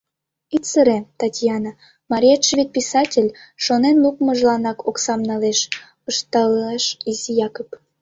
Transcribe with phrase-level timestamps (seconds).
[0.55, 1.71] —Ит сыре, Татьяна,
[2.11, 5.59] мариетше вет писатель, шонен лукмыжланак оксам налеш,—
[6.09, 7.69] ышталеш изи Якып.